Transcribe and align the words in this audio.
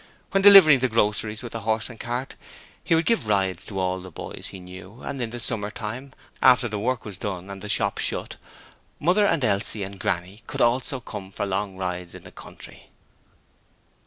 When 0.31 0.41
delivering 0.41 0.79
the 0.79 0.89
groceries 0.89 1.43
with 1.43 1.51
the 1.51 1.59
horse 1.59 1.87
and 1.87 1.99
cart, 1.99 2.33
he 2.83 2.95
would 2.95 3.05
give 3.05 3.27
rides 3.27 3.63
to 3.65 3.77
all 3.77 3.99
the 4.01 4.09
boys 4.09 4.47
he 4.47 4.59
knew, 4.59 5.03
and 5.03 5.21
in 5.21 5.29
the 5.29 5.39
summertime, 5.39 6.11
after 6.41 6.67
the 6.67 6.79
work 6.79 7.05
was 7.05 7.19
done 7.19 7.51
and 7.51 7.61
the 7.61 7.69
shop 7.69 7.99
shut 7.99 8.33
up, 8.33 8.39
Mother 8.99 9.27
and 9.27 9.45
Elsie 9.45 9.83
and 9.83 9.99
Granny 9.99 10.41
could 10.47 10.59
also 10.61 11.01
come 11.01 11.31
for 11.31 11.45
long 11.45 11.77
rides 11.77 12.15
into 12.15 12.25
the 12.25 12.31
country. 12.31 12.89